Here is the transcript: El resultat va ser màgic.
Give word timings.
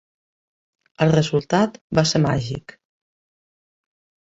El 1.05 1.13
resultat 1.17 1.79
va 2.01 2.07
ser 2.15 2.25
màgic. 2.27 2.77